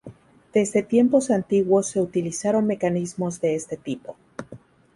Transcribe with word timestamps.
Desde 0.51 0.81
tiempos 0.81 1.29
antiguos 1.29 1.85
se 1.89 2.01
utilizaron 2.01 2.65
mecanismos 2.65 3.39
de 3.39 3.53
este 3.53 3.77
tipo. 3.77 4.15